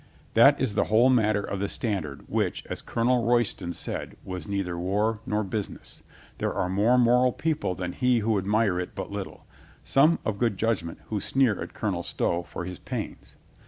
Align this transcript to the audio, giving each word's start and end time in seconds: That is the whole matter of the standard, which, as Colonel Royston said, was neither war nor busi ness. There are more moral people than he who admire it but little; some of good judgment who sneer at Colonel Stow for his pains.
That 0.33 0.59
is 0.59 0.73
the 0.73 0.85
whole 0.85 1.11
matter 1.11 1.43
of 1.43 1.59
the 1.59 1.67
standard, 1.69 2.23
which, 2.27 2.65
as 2.67 2.81
Colonel 2.81 3.23
Royston 3.23 3.71
said, 3.71 4.17
was 4.25 4.47
neither 4.47 4.75
war 4.75 5.19
nor 5.27 5.43
busi 5.45 5.69
ness. 5.77 6.01
There 6.39 6.51
are 6.55 6.69
more 6.69 6.97
moral 6.97 7.31
people 7.31 7.75
than 7.75 7.93
he 7.93 8.17
who 8.17 8.39
admire 8.39 8.79
it 8.79 8.95
but 8.95 9.11
little; 9.11 9.45
some 9.83 10.17
of 10.25 10.39
good 10.39 10.57
judgment 10.57 10.97
who 11.09 11.19
sneer 11.21 11.61
at 11.61 11.75
Colonel 11.75 12.01
Stow 12.01 12.41
for 12.41 12.65
his 12.65 12.79
pains. 12.79 13.35